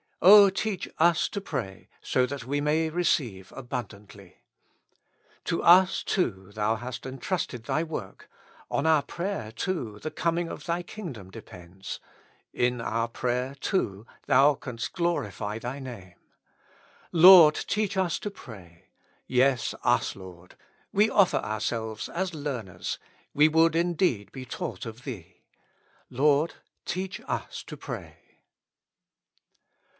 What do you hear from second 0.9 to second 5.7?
ns to pray so that we may receive abundantly. To